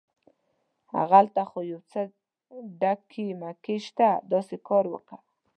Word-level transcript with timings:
هغلته 0.97 1.41
خو 1.49 1.59
یو 1.71 1.81
څه 1.91 1.99
ډکي 2.79 3.27
مکي 3.41 3.77
شته، 3.85 4.09
داسې 4.31 4.55
کار 4.67 4.85
وکه. 4.93 5.17